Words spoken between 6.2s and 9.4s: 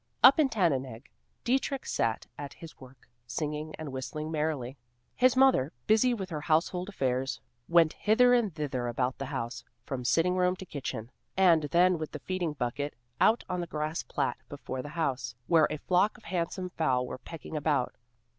her household affairs went hither and thither about the